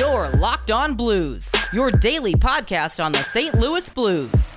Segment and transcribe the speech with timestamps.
[0.00, 3.54] Your Locked On Blues, your daily podcast on the St.
[3.54, 4.56] Louis Blues.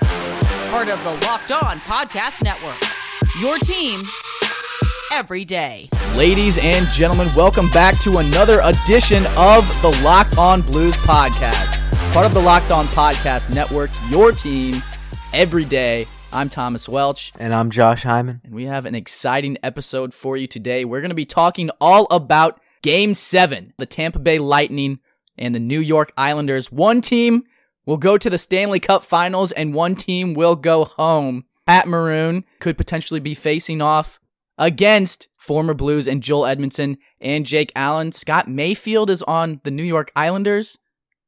[0.00, 2.80] Part of the Locked On Podcast Network.
[3.38, 4.00] Your team
[5.12, 5.90] every day.
[6.16, 11.76] Ladies and gentlemen, welcome back to another edition of the Locked On Blues podcast.
[12.14, 14.82] Part of the Locked On Podcast Network, your team
[15.34, 16.06] every day.
[16.32, 17.34] I'm Thomas Welch.
[17.38, 18.40] And I'm Josh Hyman.
[18.42, 20.86] And we have an exciting episode for you today.
[20.86, 25.00] We're going to be talking all about Game 7, the Tampa Bay Lightning
[25.36, 26.70] and the New York Islanders.
[26.70, 27.44] One team
[27.86, 31.44] will go to the Stanley Cup finals, and one team will go home.
[31.66, 34.18] Pat Maroon could potentially be facing off
[34.56, 38.12] against former Blues and Joel Edmundson and Jake Allen.
[38.12, 40.78] Scott Mayfield is on the New York Islanders,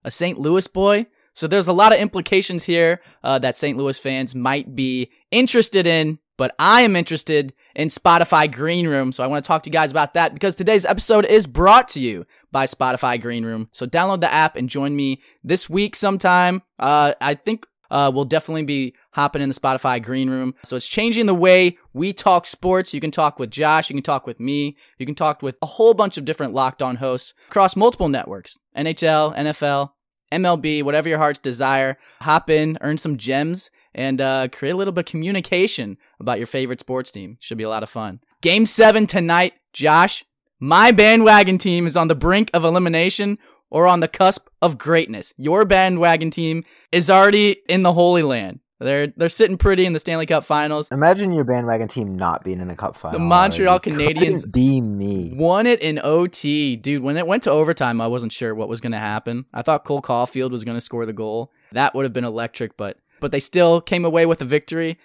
[0.05, 0.38] a St.
[0.38, 1.07] Louis boy.
[1.35, 3.77] So there's a lot of implications here uh, that St.
[3.79, 9.12] Louis fans might be interested in, but I am interested in Spotify Green Room.
[9.12, 11.87] So I want to talk to you guys about that because today's episode is brought
[11.89, 13.69] to you by Spotify Green Room.
[13.73, 16.63] So download the app and join me this week sometime.
[16.79, 20.55] Uh, I think uh, we'll definitely be hopping in the Spotify green room.
[20.63, 22.95] So it's changing the way we talk sports.
[22.95, 25.66] You can talk with Josh, you can talk with me, you can talk with a
[25.66, 29.91] whole bunch of different locked on hosts across multiple networks NHL, NFL,
[30.32, 31.99] MLB, whatever your heart's desire.
[32.23, 36.46] Hop in, earn some gems, and uh, create a little bit of communication about your
[36.46, 37.37] favorite sports team.
[37.41, 38.21] Should be a lot of fun.
[38.41, 40.24] Game seven tonight, Josh.
[40.59, 43.38] My bandwagon team is on the brink of elimination
[43.71, 45.32] or on the cusp of greatness.
[45.37, 48.60] Your bandwagon team is already in the Holy Land.
[48.80, 50.88] They're they're sitting pretty in the Stanley Cup Finals.
[50.91, 53.19] Imagine your bandwagon team not being in the Cup final.
[53.19, 53.79] The Montreal.
[53.79, 55.35] Canadiens be me.
[55.37, 57.02] won it in OT, dude.
[57.02, 59.45] When it went to overtime, I wasn't sure what was going to happen.
[59.52, 61.52] I thought Cole Caufield was going to score the goal.
[61.73, 64.99] That would have been electric, but but they still came away with a victory.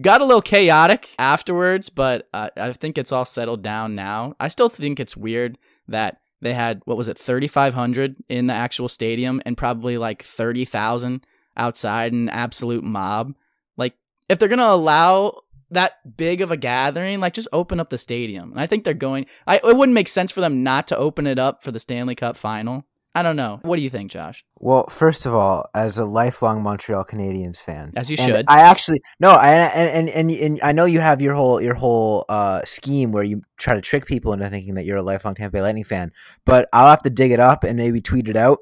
[0.00, 4.34] Got a little chaotic afterwards, but uh, I think it's all settled down now.
[4.40, 8.88] I still think it's weird that they had what was it 3500 in the actual
[8.88, 11.24] stadium and probably like 30,000
[11.56, 13.34] outside an absolute mob.
[13.76, 13.94] Like
[14.28, 17.98] if they're going to allow that big of a gathering, like just open up the
[17.98, 18.50] stadium.
[18.50, 21.26] And I think they're going I it wouldn't make sense for them not to open
[21.26, 22.84] it up for the Stanley Cup final.
[23.14, 23.60] I don't know.
[23.62, 24.42] What do you think, Josh?
[24.58, 28.46] Well, first of all, as a lifelong Montreal Canadiens fan, As you should.
[28.48, 31.74] I actually no, I and, and and and I know you have your whole your
[31.74, 35.34] whole uh, scheme where you try to trick people into thinking that you're a lifelong
[35.34, 36.10] Tampa Bay Lightning fan.
[36.46, 38.60] But I'll have to dig it up and maybe tweet it out.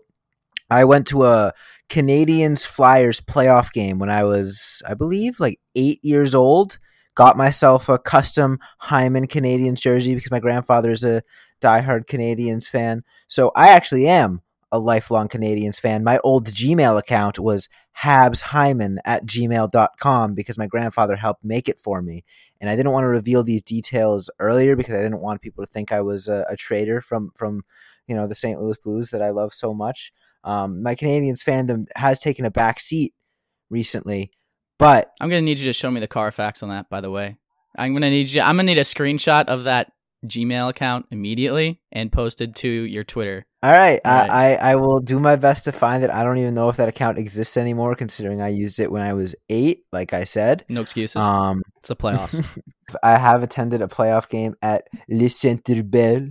[0.68, 1.52] I went to a
[1.88, 6.78] Canadiens Flyers playoff game when I was, I believe, like eight years old.
[7.16, 11.22] Got myself a custom Hyman Canadiens jersey because my grandfather is a
[11.60, 13.04] diehard Canadiens fan.
[13.28, 16.04] So I actually am a lifelong Canadiens fan.
[16.04, 22.00] My old Gmail account was habshyman at gmail.com because my grandfather helped make it for
[22.00, 22.24] me.
[22.60, 25.70] And I didn't want to reveal these details earlier because I didn't want people to
[25.70, 27.64] think I was a, a traitor from, from,
[28.06, 28.60] you know, the St.
[28.60, 30.12] Louis Blues that I love so much.
[30.44, 33.12] Um, my Canadiens fandom has taken a back seat
[33.70, 34.30] recently,
[34.78, 37.10] but I'm going to need you to show me the Carfax on that, by the
[37.10, 37.36] way.
[37.76, 39.92] I'm going to need you I'm going to need a screenshot of that
[40.26, 43.46] Gmail account immediately and posted to your Twitter.
[43.62, 44.30] all right, All right.
[44.30, 46.10] I, I, I will do my best to find it.
[46.10, 49.14] I don't even know if that account exists anymore, considering I used it when I
[49.14, 50.64] was eight, like I said.
[50.68, 51.16] No excuses.
[51.16, 52.58] Um, it's the playoffs.
[53.02, 56.28] I have attended a playoff game at Le Centre Bell,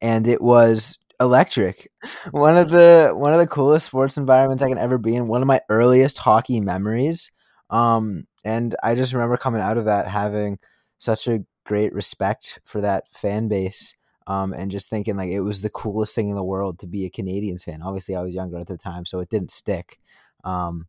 [0.00, 1.90] and it was electric.
[2.30, 5.28] One of the one of the coolest sports environments I can ever be in.
[5.28, 7.30] One of my earliest hockey memories.
[7.68, 10.58] Um, and I just remember coming out of that having
[10.98, 13.94] such a great respect for that fan base.
[14.26, 17.04] Um, and just thinking like it was the coolest thing in the world to be
[17.04, 17.82] a Canadiens fan.
[17.82, 19.98] Obviously, I was younger at the time, so it didn't stick.
[20.44, 20.86] Um,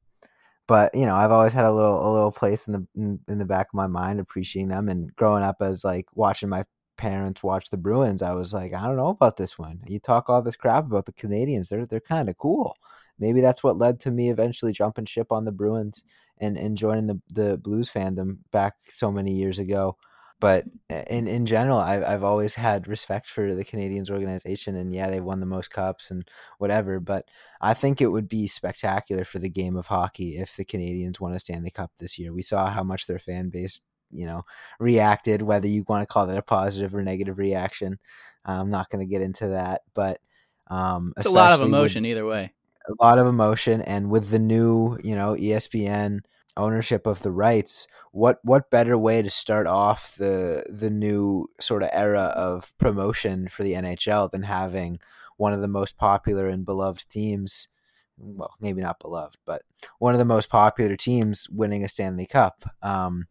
[0.68, 3.40] but you know, I've always had a little a little place in the in, in
[3.40, 4.90] the back of my mind appreciating them.
[4.90, 6.66] And growing up as like watching my
[6.98, 9.81] parents watch the Bruins, I was like, I don't know about this one.
[9.88, 12.78] You talk all this crap about the Canadiens; they're they're kind of cool.
[13.20, 16.04] Maybe that's what led to me eventually jumping ship on the Bruins
[16.38, 19.98] and and joining the the Blues fandom back so many years ago.
[20.41, 20.66] But
[21.07, 25.24] in in general, I've I've always had respect for the Canadiens organization, and yeah, they've
[25.24, 27.00] won the most cups and whatever.
[27.00, 27.30] But
[27.62, 31.33] I think it would be spectacular for the game of hockey if the Canadiens won
[31.33, 32.33] a Stanley Cup this year.
[32.33, 34.44] We saw how much their fan base, you know,
[34.80, 35.42] reacted.
[35.44, 38.00] Whether you want to call that a positive or negative reaction,
[38.44, 39.81] I'm not going to get into that.
[39.94, 40.19] But
[40.68, 42.54] um, it's a lot of especially with- emotion either way.
[42.89, 46.19] a lot of emotion and with the new you know espn
[46.57, 51.83] ownership of the rights what what better way to start off the the new sort
[51.83, 55.00] of era of promotion for the nhl than having
[55.38, 57.68] one of the most popular and beloved teams
[58.18, 59.63] well maybe not beloved but
[60.00, 62.63] one of the most popular teams winning a stanley cup?
[62.81, 63.27] Um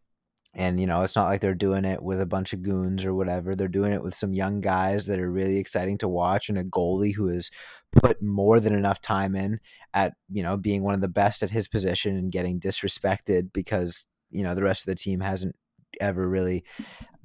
[0.55, 3.14] And you know, it's not like they're doing it with a bunch of goons or
[3.14, 3.55] whatever.
[3.55, 6.64] They're doing it with some young guys that are really exciting to watch and a
[6.64, 7.50] goalie who has
[7.93, 9.61] put more than enough time in
[9.94, 14.06] at, you know, being one of the best at his position and getting disrespected because,
[14.31, 15.55] you know, the rest of the team hasn't
[16.00, 16.64] ever really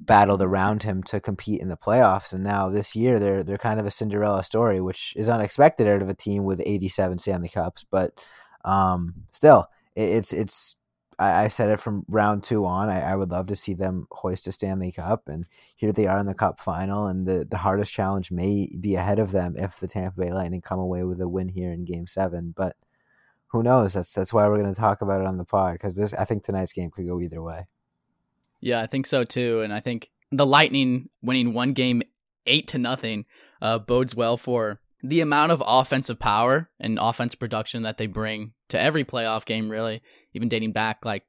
[0.00, 2.32] battled around him to compete in the playoffs.
[2.32, 6.02] And now this year they're they're kind of a Cinderella story, which is unexpected out
[6.02, 7.84] of a team with 87 Stanley Cups.
[7.90, 8.12] But
[8.64, 10.76] um, still, it's it's
[11.18, 12.88] I, I, said it from round two on.
[12.88, 15.46] I, I, would love to see them hoist a Stanley Cup, and
[15.76, 17.06] here they are in the Cup final.
[17.06, 20.60] And the the hardest challenge may be ahead of them if the Tampa Bay Lightning
[20.60, 22.52] come away with a win here in Game Seven.
[22.56, 22.76] But
[23.48, 23.94] who knows?
[23.94, 26.24] That's that's why we're going to talk about it on the pod because this I
[26.24, 27.66] think tonight's game could go either way.
[28.60, 29.60] Yeah, I think so too.
[29.60, 32.02] And I think the Lightning winning one game
[32.46, 33.24] eight to nothing
[33.60, 38.52] uh, bodes well for the amount of offensive power and offense production that they bring
[38.68, 40.02] to every playoff game, really,
[40.34, 41.24] even dating back like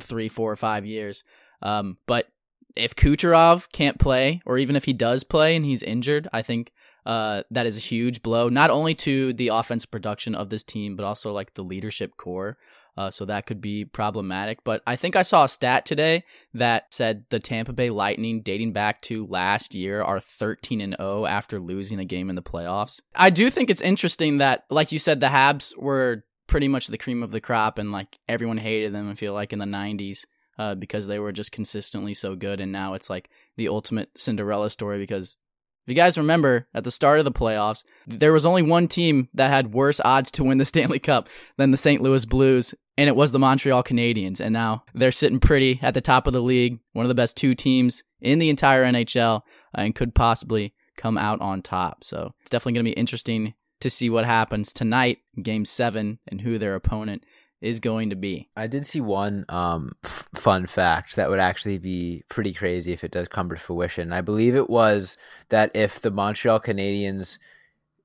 [0.00, 1.24] three, four, or five years.
[1.60, 2.28] Um, but
[2.76, 6.72] if Kucherov can't play, or even if he does play and he's injured, I think
[7.04, 10.96] uh, that is a huge blow, not only to the offensive production of this team,
[10.96, 12.56] but also like the leadership core.
[12.94, 14.62] Uh, so that could be problematic.
[14.64, 18.74] But I think I saw a stat today that said the Tampa Bay Lightning, dating
[18.74, 23.00] back to last year, are 13 and 0 after losing a game in the playoffs.
[23.16, 26.98] I do think it's interesting that, like you said, the Habs were pretty much the
[26.98, 29.10] cream of the crop, and like everyone hated them.
[29.10, 30.24] I feel like in the 90s.
[30.58, 34.68] Uh, because they were just consistently so good, and now it's like the ultimate Cinderella
[34.68, 35.38] story because
[35.84, 39.28] if you guys remember, at the start of the playoffs, there was only one team
[39.34, 42.00] that had worse odds to win the Stanley Cup than the St.
[42.00, 44.40] Louis Blues, and it was the Montreal Canadiens.
[44.40, 47.36] And now they're sitting pretty at the top of the league, one of the best
[47.36, 49.40] two teams in the entire NHL,
[49.74, 52.04] and could possibly come out on top.
[52.04, 56.40] So it's definitely going to be interesting to see what happens tonight, game seven, and
[56.40, 57.24] who their opponent
[57.60, 58.48] is going to be.
[58.56, 63.04] I did see one um, f- fun fact that would actually be pretty crazy if
[63.04, 64.12] it does come to fruition.
[64.12, 65.16] I believe it was
[65.48, 67.38] that if the Montreal Canadiens,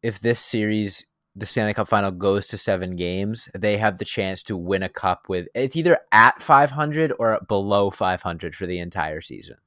[0.03, 4.44] if this series, the Stanley Cup final goes to seven games, they have the chance
[4.44, 9.21] to win a cup with it's either at 500 or below 500 for the entire
[9.21, 9.57] season.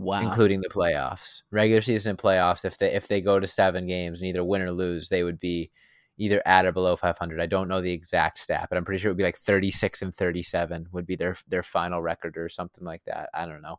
[0.00, 0.22] Wow.
[0.22, 1.42] Including the playoffs.
[1.50, 4.62] Regular season and playoffs, if they if they go to seven games and either win
[4.62, 5.70] or lose, they would be
[6.16, 7.40] either at or below 500.
[7.40, 10.00] I don't know the exact stat, but I'm pretty sure it would be like 36
[10.02, 13.28] and 37 would be their their final record or something like that.
[13.34, 13.78] I don't know.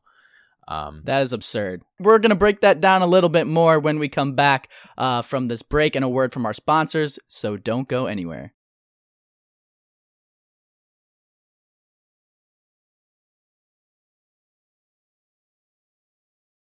[0.67, 1.81] Um, that is absurd.
[1.99, 5.23] We're going to break that down a little bit more when we come back uh,
[5.23, 8.53] from this break and a word from our sponsors, so don't go anywhere.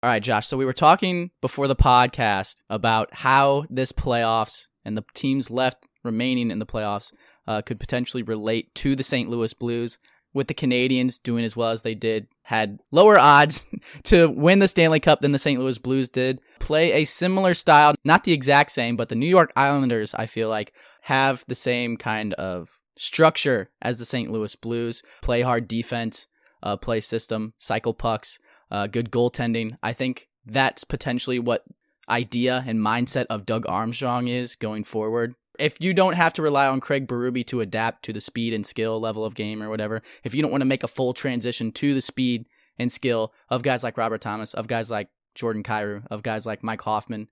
[0.03, 0.47] All right, Josh.
[0.47, 5.87] So we were talking before the podcast about how this playoffs and the teams left
[6.03, 7.13] remaining in the playoffs
[7.47, 9.29] uh, could potentially relate to the St.
[9.29, 9.99] Louis Blues.
[10.33, 13.67] With the Canadiens doing as well as they did, had lower odds
[14.05, 15.61] to win the Stanley Cup than the St.
[15.61, 16.41] Louis Blues did.
[16.61, 20.49] Play a similar style, not the exact same, but the New York Islanders, I feel
[20.49, 20.73] like,
[21.03, 24.31] have the same kind of structure as the St.
[24.31, 25.03] Louis Blues.
[25.21, 26.29] Play hard defense,
[26.63, 28.39] uh, play system, cycle pucks,
[28.71, 29.77] uh, good goaltending.
[29.83, 31.65] I think that's potentially what
[32.09, 35.35] idea and mindset of Doug Armstrong is going forward.
[35.59, 38.65] If you don't have to rely on Craig Berube to adapt to the speed and
[38.65, 41.71] skill level of game or whatever, if you don't want to make a full transition
[41.73, 42.47] to the speed
[42.79, 46.63] and skill of guys like Robert Thomas, of guys like Jordan Kyrou, of guys like
[46.63, 47.29] Mike Hoffman,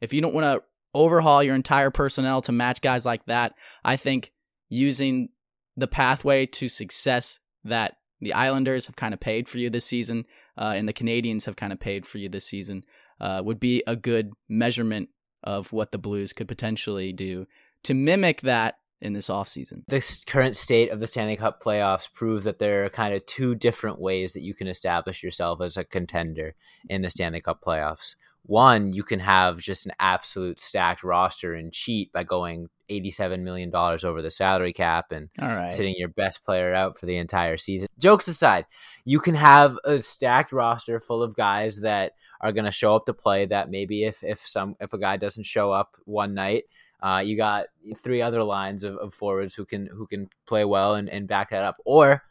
[0.00, 0.62] if you don't want to
[0.94, 3.54] overhaul your entire personnel to match guys like that,
[3.84, 4.32] I think
[4.68, 5.30] using
[5.76, 10.24] the pathway to success that the Islanders have kind of paid for you this season,
[10.56, 12.84] uh, and the Canadiens have kind of paid for you this season
[13.20, 15.08] uh, would be a good measurement
[15.42, 17.46] of what the Blues could potentially do
[17.84, 19.82] to mimic that in this offseason.
[19.88, 23.54] The current state of the Stanley Cup playoffs prove that there are kind of two
[23.54, 26.54] different ways that you can establish yourself as a contender
[26.88, 28.14] in the Stanley Cup playoffs.
[28.44, 33.70] One, you can have just an absolute stacked roster and cheat by going $87 million
[33.74, 35.28] over the salary cap and
[35.70, 37.88] sitting your best player out for the entire season.
[37.98, 38.66] Jokes aside,
[39.04, 43.06] you can have a stacked roster full of guys that are going to show up
[43.06, 46.64] to play that maybe if, if some if a guy doesn't show up one night,
[47.02, 47.66] uh, you got
[47.98, 51.50] three other lines of, of forwards who can who can play well and, and back
[51.50, 51.76] that up.
[51.84, 52.22] Or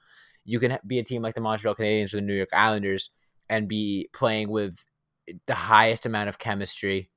[0.45, 3.09] you can be a team like the Montreal Canadiens or the New York Islanders
[3.49, 4.85] and be playing with
[5.45, 7.09] the highest amount of chemistry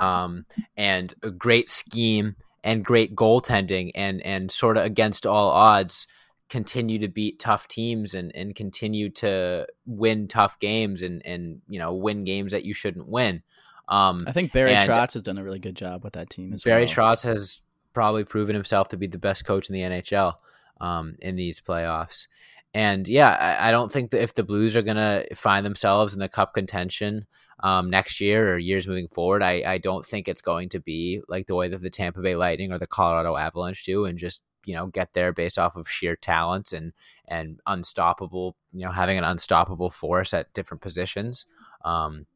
[0.00, 0.46] um,
[0.76, 6.06] and a great scheme and great goaltending and and sort of against all odds
[6.48, 11.78] continue to beat tough teams and and continue to win tough games and and you
[11.78, 13.42] know win games that you shouldn't win.
[13.88, 16.62] Um, I think Barry Trotz has done a really good job with that team as
[16.62, 16.94] Barry well.
[16.94, 17.60] Trotz has
[17.92, 20.34] probably proven himself to be the best coach in the NHL
[20.80, 22.26] um, in these playoffs.
[22.74, 26.20] And yeah, I, I don't think that if the Blues are gonna find themselves in
[26.20, 27.26] the Cup contention
[27.62, 31.22] um, next year or years moving forward, I, I don't think it's going to be
[31.28, 34.42] like the way that the Tampa Bay Lightning or the Colorado Avalanche do, and just
[34.64, 36.92] you know get there based off of sheer talents and
[37.28, 41.46] and unstoppable, you know, having an unstoppable force at different positions.
[41.84, 42.26] Um,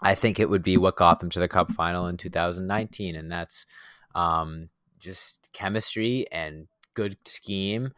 [0.00, 3.30] I think it would be what got them to the Cup final in 2019, and
[3.30, 3.66] that's
[4.14, 4.68] um,
[4.98, 7.92] just chemistry and good scheme,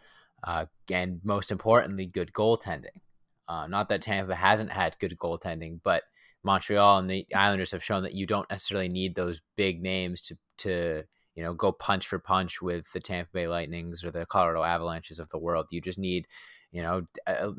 [0.44, 3.00] uh, and most importantly, good goaltending.
[3.48, 6.04] Uh, not that Tampa hasn't had good goaltending, but
[6.42, 10.36] Montreal and the Islanders have shown that you don't necessarily need those big names to
[10.58, 11.02] to
[11.34, 15.18] you know go punch for punch with the Tampa Bay Lightnings or the Colorado Avalanches
[15.18, 15.66] of the world.
[15.70, 16.26] You just need
[16.72, 17.02] you know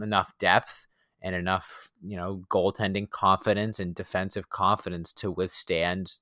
[0.01, 0.87] enough depth
[1.21, 6.17] and enough you know goaltending confidence and defensive confidence to withstand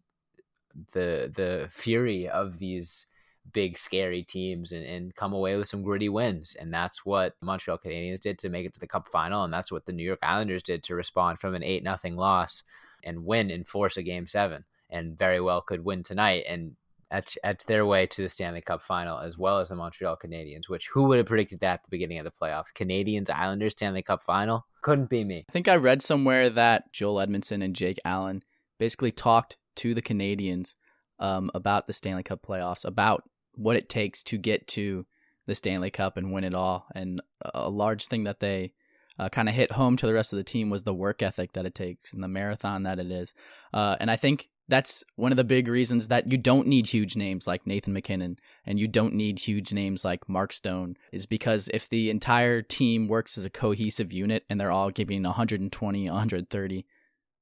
[0.94, 3.06] the the fury of these
[3.54, 6.56] big scary teams and, and come away with some gritty wins.
[6.60, 9.44] And that's what montreal canadiens did to make it to the cup final.
[9.44, 12.64] And that's what the new york islanders did to respond from an 8 nothing loss
[13.04, 14.66] and win and force a game seven.
[14.90, 16.76] And very well could win tonight and
[17.12, 20.68] etch, etch their way to the stanley cup final as well as the montreal canadiens
[20.68, 22.74] which who would have predicted that at the beginning of the playoffs?
[22.74, 24.66] Canadiens islanders stanley cup final?
[24.82, 25.46] Couldn't be me.
[25.50, 28.44] I think I read somewhere that Joel Edmundson and Jake Allen
[28.80, 30.76] basically talked to the Canadiens
[31.20, 33.29] um, about the Stanley Cup playoffs, about
[33.60, 35.06] what it takes to get to
[35.48, 36.88] the Stanley Cup and win it all.
[36.96, 37.22] And
[37.54, 38.72] a large thing that they
[39.18, 41.52] uh, kind of hit home to the rest of the team was the work ethic
[41.54, 43.34] that it takes and the marathon that it is.
[43.74, 47.18] Uh, and I think that's one of the big reasons that you don't need huge
[47.18, 51.70] names like Nathan MacKinnon and you don't need huge names like Mark Stone is because
[51.74, 56.86] if the entire team works as a cohesive unit and they're all giving 120, 130,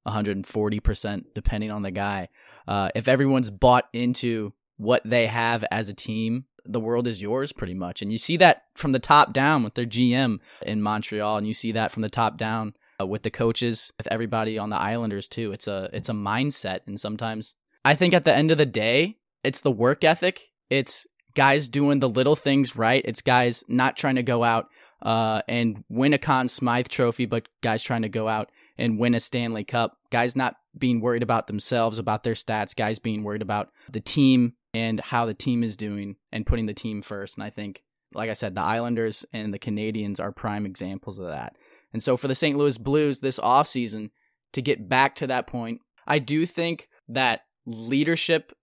[0.07, 2.29] 140% depending on the guy,
[2.67, 7.51] uh, if everyone's bought into what they have as a team, the world is yours
[7.51, 8.01] pretty much.
[8.01, 11.53] And you see that from the top down with their GM in Montreal and you
[11.53, 15.27] see that from the top down uh, with the coaches, with everybody on the Islanders
[15.27, 15.51] too.
[15.51, 17.55] It's a it's a mindset, and sometimes
[17.85, 20.51] I think at the end of the day, it's the work ethic.
[20.69, 23.03] It's guys doing the little things right.
[23.05, 24.69] It's guys not trying to go out
[25.01, 29.15] uh, and win a Conn Smythe Trophy, but guys trying to go out and win
[29.15, 29.97] a Stanley Cup.
[30.09, 32.75] Guys not being worried about themselves, about their stats.
[32.75, 36.73] Guys being worried about the team and how the team is doing and putting the
[36.73, 37.35] team first.
[37.35, 41.29] And I think, like I said, the Islanders and the Canadiens are prime examples of
[41.29, 41.55] that.
[41.93, 42.55] And so for the St.
[42.57, 44.11] Louis Blues this offseason
[44.53, 48.53] to get back to that point, I do think that leadership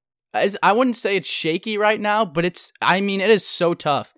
[0.40, 3.74] is I wouldn't say it's shaky right now, but it's I mean it is so
[3.74, 4.14] tough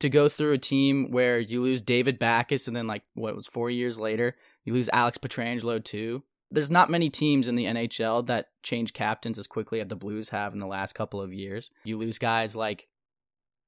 [0.00, 3.46] to go through a team where you lose David Backes and then like what was
[3.46, 6.22] 4 years later, you lose Alex Pietrangelo too.
[6.52, 10.30] There's not many teams in the NHL that change captains as quickly as the Blues
[10.30, 11.70] have in the last couple of years.
[11.84, 12.88] You lose guys like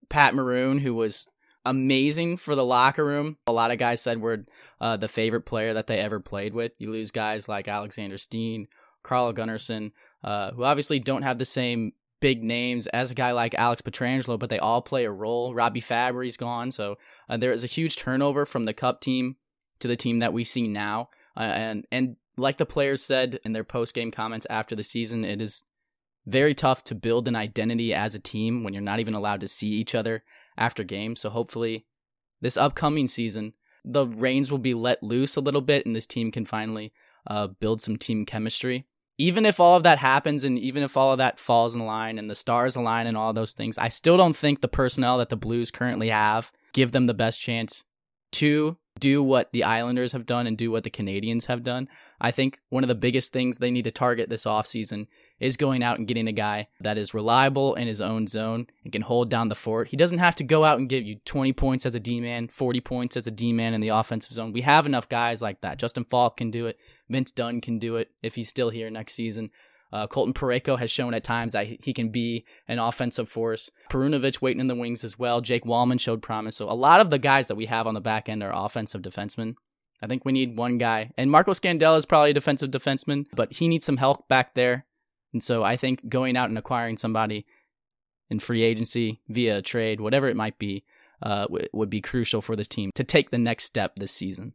[0.08, 1.26] Pat Maroon who was
[1.64, 3.38] amazing for the locker room.
[3.46, 4.44] A lot of guys said we're
[4.80, 6.72] uh, the favorite player that they ever played with.
[6.78, 8.68] You lose guys like Alexander Steen,
[9.02, 13.54] Carl Gunnarsson, uh, who obviously don't have the same big names as a guy like
[13.54, 15.54] Alex Pietrangelo, but they all play a role.
[15.54, 16.96] Robbie Fabbri's gone, so
[17.28, 19.36] uh, there is a huge turnover from the Cup team
[19.80, 21.08] to the team that we see now.
[21.36, 25.24] Uh, and and like the players said in their post game comments after the season,
[25.24, 25.64] it is
[26.26, 29.48] very tough to build an identity as a team when you're not even allowed to
[29.48, 30.24] see each other
[30.56, 31.20] after games.
[31.20, 31.86] So hopefully,
[32.40, 33.52] this upcoming season,
[33.84, 36.92] the reins will be let loose a little bit, and this team can finally
[37.26, 38.86] uh, build some team chemistry.
[39.16, 42.18] Even if all of that happens, and even if all of that falls in line,
[42.18, 45.28] and the stars align, and all those things, I still don't think the personnel that
[45.28, 47.84] the Blues currently have give them the best chance
[48.32, 51.88] to do what the Islanders have done and do what the Canadiens have done.
[52.20, 55.08] I think one of the biggest things they need to target this offseason
[55.40, 58.92] is going out and getting a guy that is reliable in his own zone and
[58.92, 59.88] can hold down the fort.
[59.88, 62.48] He doesn't have to go out and give you 20 points as a D man,
[62.48, 64.52] 40 points as a D man in the offensive zone.
[64.52, 65.78] We have enough guys like that.
[65.78, 66.78] Justin Faulk can do it.
[67.08, 69.50] Vince Dunn can do it if he's still here next season.
[69.94, 73.70] Uh, Colton Parayko has shown at times that he can be an offensive force.
[73.90, 75.40] Perunovich waiting in the wings as well.
[75.40, 76.56] Jake Walman showed promise.
[76.56, 79.02] So a lot of the guys that we have on the back end are offensive
[79.02, 79.54] defensemen.
[80.02, 81.12] I think we need one guy.
[81.16, 84.84] And Marco Scandella is probably a defensive defenseman, but he needs some help back there.
[85.32, 87.46] And so I think going out and acquiring somebody
[88.28, 90.84] in free agency via trade, whatever it might be,
[91.22, 94.54] uh, w- would be crucial for this team to take the next step this season.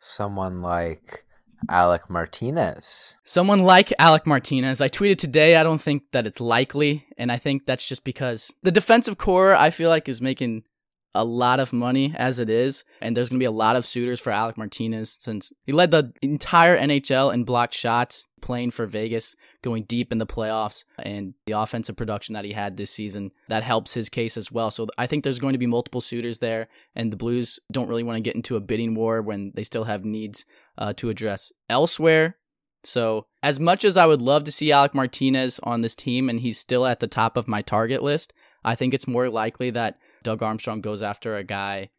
[0.00, 1.24] Someone like
[1.68, 3.16] Alec Martinez.
[3.24, 4.80] Someone like Alec Martinez.
[4.80, 7.06] I tweeted today, I don't think that it's likely.
[7.16, 10.64] And I think that's just because the defensive core, I feel like, is making
[11.14, 13.84] a lot of money as it is, and there's going to be a lot of
[13.84, 18.86] suitors for Alec Martinez since he led the entire NHL in blocked shots, playing for
[18.86, 23.30] Vegas, going deep in the playoffs, and the offensive production that he had this season
[23.48, 24.70] that helps his case as well.
[24.70, 28.02] So I think there's going to be multiple suitors there, and the Blues don't really
[28.02, 30.46] want to get into a bidding war when they still have needs
[30.78, 32.36] uh, to address elsewhere.
[32.84, 36.40] So, as much as I would love to see Alec Martinez on this team and
[36.40, 38.32] he's still at the top of my target list,
[38.64, 41.90] I think it's more likely that Doug Armstrong goes after a guy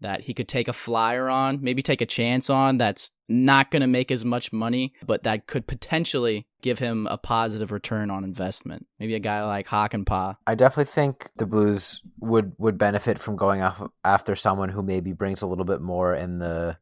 [0.00, 3.80] that he could take a flyer on, maybe take a chance on that's not going
[3.80, 8.24] to make as much money, but that could potentially give him a positive return on
[8.24, 8.86] investment.
[8.98, 10.36] Maybe a guy like Hakanpää.
[10.46, 13.62] I definitely think the Blues would would benefit from going
[14.04, 16.78] after someone who maybe brings a little bit more in the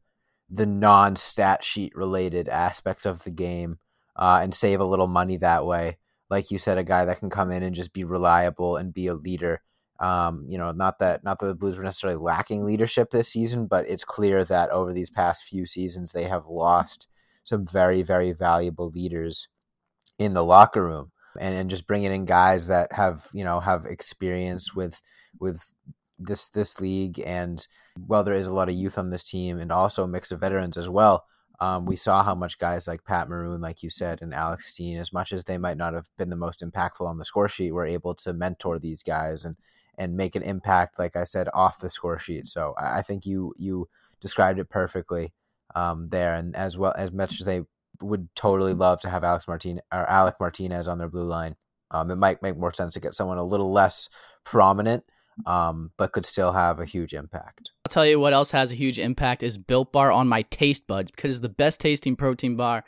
[0.49, 3.79] the non stat sheet related aspects of the game
[4.15, 5.97] uh, and save a little money that way.
[6.29, 9.07] Like you said, a guy that can come in and just be reliable and be
[9.07, 9.61] a leader.
[9.99, 13.65] Um, you know, not that not that the Blues were necessarily lacking leadership this season,
[13.67, 17.07] but it's clear that over these past few seasons they have lost
[17.43, 19.47] some very very valuable leaders
[20.19, 23.85] in the locker room, and and just bringing in guys that have you know have
[23.85, 25.01] experience with
[25.39, 25.63] with
[26.19, 27.21] this this league.
[27.25, 27.65] And
[28.07, 30.41] well there is a lot of youth on this team and also a mix of
[30.41, 31.25] veterans as well
[31.59, 34.97] um, we saw how much guys like Pat Maroon, like you said, and Alex Steen,
[34.97, 37.71] as much as they might not have been the most impactful on the score sheet,
[37.71, 39.55] were able to mentor these guys and
[39.97, 42.45] and make an impact, like I said, off the score sheet.
[42.47, 43.89] So I, think you you
[44.21, 45.33] described it perfectly
[45.75, 47.61] um, there, and as well as much as they
[48.01, 51.55] would totally love to have Alex Martin or Alec Martinez on their blue line,
[51.91, 54.09] um, it might make more sense to get someone a little less
[54.43, 55.03] prominent
[55.45, 57.71] um, but could still have a huge impact.
[57.85, 60.87] I'll tell you what else has a huge impact is Built Bar on my taste
[60.87, 62.83] buds because it's the best tasting protein bar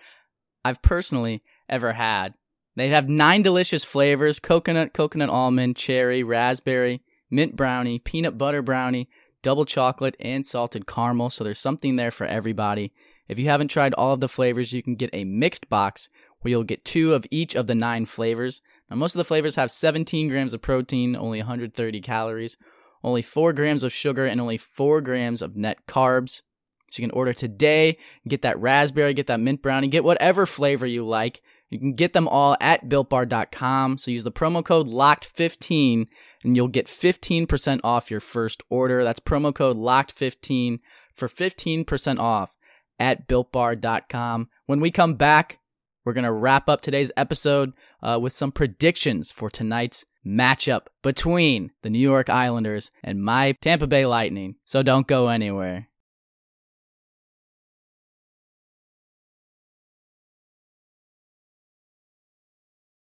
[0.65, 2.33] I've personally ever had.
[2.79, 9.09] They have nine delicious flavors coconut, coconut almond, cherry, raspberry, mint brownie, peanut butter brownie,
[9.41, 11.29] double chocolate, and salted caramel.
[11.29, 12.93] So there's something there for everybody.
[13.27, 16.07] If you haven't tried all of the flavors, you can get a mixed box
[16.39, 18.61] where you'll get two of each of the nine flavors.
[18.89, 22.55] Now, most of the flavors have 17 grams of protein, only 130 calories,
[23.03, 26.43] only 4 grams of sugar, and only 4 grams of net carbs.
[26.91, 30.87] So you can order today, get that raspberry, get that mint brownie, get whatever flavor
[30.87, 31.41] you like.
[31.69, 33.97] You can get them all at builtbar.com.
[33.97, 36.07] So use the promo code LOCKED15
[36.43, 39.03] and you'll get 15% off your first order.
[39.03, 40.79] That's promo code LOCKED15
[41.13, 42.57] for 15% off
[42.99, 44.49] at builtbar.com.
[44.65, 45.59] When we come back,
[46.05, 51.71] we're going to wrap up today's episode uh, with some predictions for tonight's matchup between
[51.81, 54.55] the New York Islanders and my Tampa Bay Lightning.
[54.65, 55.88] So don't go anywhere.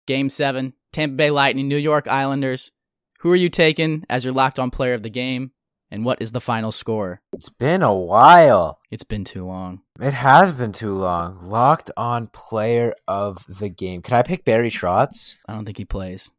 [0.08, 2.72] Game 7, Tampa Bay Lightning, New York Islanders.
[3.18, 5.50] Who are you taking as your locked on player of the game?
[5.90, 7.20] And what is the final score?
[7.34, 8.78] It's been a while.
[8.90, 9.82] It's been too long.
[10.00, 11.38] It has been too long.
[11.42, 14.00] Locked on player of the game.
[14.00, 15.36] Can I pick Barry Trotz?
[15.46, 16.32] I don't think he plays.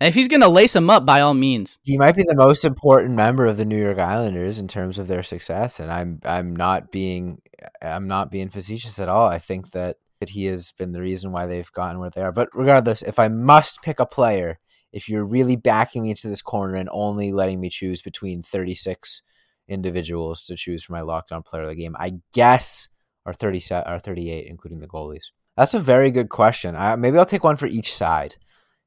[0.00, 1.78] If he's going to lace him up, by all means.
[1.82, 5.08] He might be the most important member of the New York Islanders in terms of
[5.08, 7.42] their success, and I'm I'm not being
[7.82, 9.28] I'm not being facetious at all.
[9.28, 12.32] I think that that he has been the reason why they've gotten where they are.
[12.32, 14.58] But regardless, if I must pick a player,
[14.92, 19.22] if you're really backing me into this corner and only letting me choose between 36
[19.68, 22.88] individuals to choose for my lockdown player of the game, I guess
[23.26, 25.30] are 37 or 38, including the goalies.
[25.56, 26.76] That's a very good question.
[26.76, 28.36] I, maybe I'll take one for each side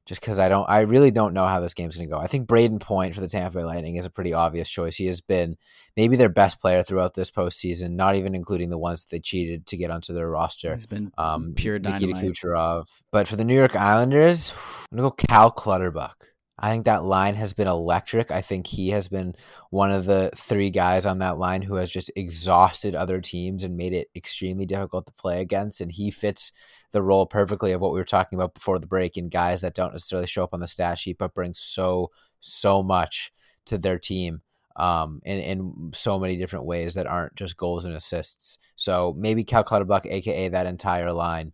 [0.06, 2.20] just because I don't, I really don't know how this game's going to go.
[2.20, 4.96] I think Brayden Point for the Tampa Bay Lightning is a pretty obvious choice.
[4.96, 5.56] He has been
[5.96, 9.66] maybe their best player throughout this postseason, not even including the ones that they cheated
[9.68, 10.72] to get onto their roster.
[10.72, 12.22] He's been um, pure dynamite.
[12.22, 12.88] Nikita Kucherov.
[13.10, 14.52] But for the New York Islanders,
[14.92, 16.33] I'm going to go Cal Clutterbuck.
[16.58, 18.30] I think that line has been electric.
[18.30, 19.34] I think he has been
[19.70, 23.76] one of the three guys on that line who has just exhausted other teams and
[23.76, 25.80] made it extremely difficult to play against.
[25.80, 26.52] And he fits
[26.92, 29.74] the role perfectly of what we were talking about before the break in guys that
[29.74, 33.32] don't necessarily show up on the stat sheet, but bring so, so much
[33.66, 34.42] to their team
[34.76, 38.58] um, in, in so many different ways that aren't just goals and assists.
[38.76, 41.52] So maybe Cal Clutterbuck, aka that entire line,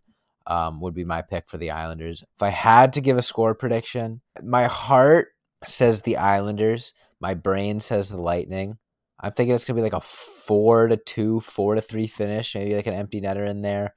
[0.51, 2.23] um, would be my pick for the Islanders.
[2.23, 5.29] If I had to give a score prediction, my heart
[5.63, 8.77] says the Islanders, my brain says the Lightning.
[9.17, 12.75] I'm thinking it's gonna be like a four to two, four to three finish, maybe
[12.75, 13.95] like an empty netter in there.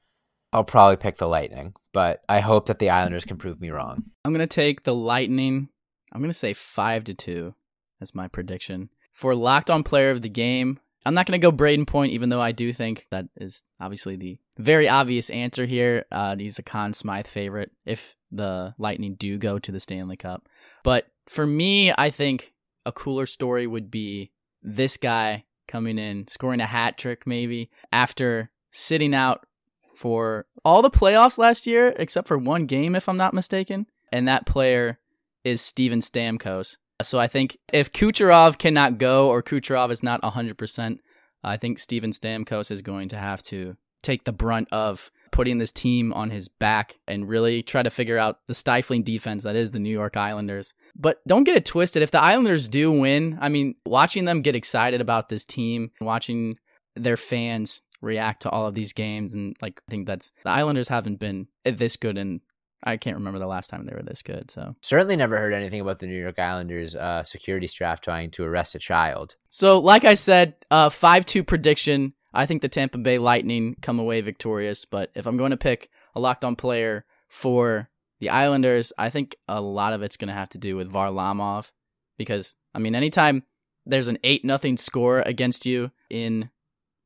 [0.52, 4.04] I'll probably pick the Lightning, but I hope that the Islanders can prove me wrong.
[4.24, 5.70] I'm gonna take the Lightning.
[6.12, 7.54] I'm gonna say five to two.
[8.00, 10.78] as my prediction for locked on player of the game.
[11.06, 14.16] I'm not going to go Brayden Point, even though I do think that is obviously
[14.16, 16.06] the very obvious answer here.
[16.10, 20.48] Uh, he's a Conn Smythe favorite if the Lightning do go to the Stanley Cup.
[20.82, 22.54] But for me, I think
[22.86, 28.50] a cooler story would be this guy coming in, scoring a hat trick maybe after
[28.70, 29.46] sitting out
[29.94, 33.86] for all the playoffs last year except for one game, if I'm not mistaken.
[34.10, 34.98] And that player
[35.44, 36.76] is Steven Stamkos.
[37.02, 40.98] So I think if Kucherov cannot go or Kucherov is not 100%,
[41.42, 45.72] I think Steven Stamkos is going to have to take the brunt of putting this
[45.72, 49.72] team on his back and really try to figure out the stifling defense that is
[49.72, 50.72] the New York Islanders.
[50.94, 52.02] But don't get it twisted.
[52.02, 56.58] If the Islanders do win, I mean, watching them get excited about this team, watching
[56.94, 60.88] their fans react to all of these games, and like, I think that's the Islanders
[60.88, 62.40] haven't been this good in.
[62.84, 64.50] I can't remember the last time they were this good.
[64.50, 68.44] So certainly never heard anything about the New York Islanders uh, security staff trying to
[68.44, 69.36] arrest a child.
[69.48, 72.12] So, like I said, uh, five two prediction.
[72.32, 74.84] I think the Tampa Bay Lightning come away victorious.
[74.84, 77.88] But if I'm going to pick a locked on player for
[78.20, 81.70] the Islanders, I think a lot of it's going to have to do with Varlamov
[82.18, 83.44] because I mean, anytime
[83.86, 86.50] there's an eight nothing score against you in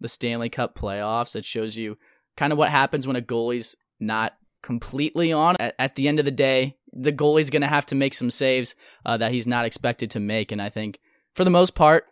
[0.01, 1.99] the Stanley Cup playoffs, it shows you
[2.37, 5.57] kind of what happens when a goalie's not completely on.
[5.59, 8.31] At, at the end of the day, the goalie's going to have to make some
[8.31, 11.01] saves uh, that he's not expected to make, and I think
[11.35, 12.07] for the most part,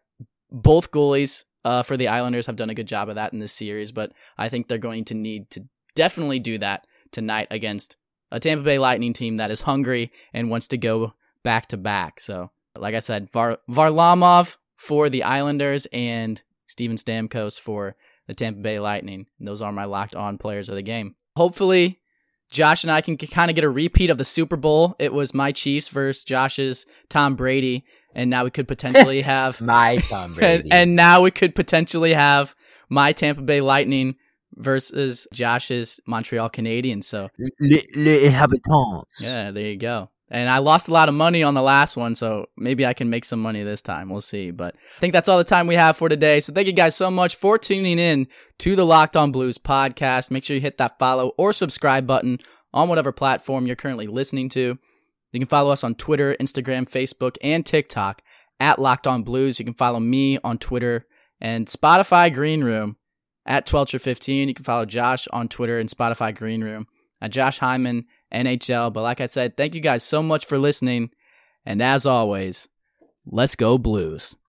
[0.51, 3.53] both goalies uh, for the Islanders have done a good job of that in this
[3.53, 7.97] series, but I think they're going to need to definitely do that tonight against
[8.31, 12.21] a Tampa Bay Lightning team that is hungry and wants to go back to back.
[12.21, 18.61] So, like I said, Var- Varlamov for the Islanders and Steven Stamkos for the Tampa
[18.61, 19.27] Bay Lightning.
[19.41, 21.17] Those are my locked on players of the game.
[21.37, 22.01] Hopefully,
[22.51, 24.95] Josh and I can kind of get a repeat of the Super Bowl.
[24.99, 27.85] It was my Chiefs versus Josh's Tom Brady
[28.17, 30.65] and now we could potentially have my Tom Brady.
[30.65, 32.57] And, and, now we could potentially have
[32.89, 34.17] my Tampa Bay Lightning
[34.55, 37.05] versus Josh's Montreal Canadiens.
[37.05, 37.29] So,
[37.61, 39.21] les, les inhabitants.
[39.21, 40.11] Yeah, there you go.
[40.29, 43.09] And I lost a lot of money on the last one, so maybe I can
[43.11, 44.09] make some money this time.
[44.09, 44.51] We'll see.
[44.51, 46.41] But I think that's all the time we have for today.
[46.41, 48.27] So thank you guys so much for tuning in
[48.59, 50.33] to the Locked On Blues podcast.
[50.33, 52.41] Make sure you hit that follow or subscribe button
[52.75, 54.77] on whatever platform you're currently listening to.
[55.33, 58.23] You can follow us on Twitter, Instagram, Facebook, and TikTok
[58.59, 59.59] at Locked On Blues.
[59.59, 61.07] You can follow me on Twitter
[61.41, 62.97] and Spotify Green Room
[63.45, 64.49] at Twelcher15.
[64.49, 66.87] You can follow Josh on Twitter and Spotify Green Room
[67.21, 68.93] at Josh Hyman NHL.
[68.93, 71.11] But like I said, thank you guys so much for listening.
[71.65, 72.69] And as always,
[73.25, 74.37] let's go Blues.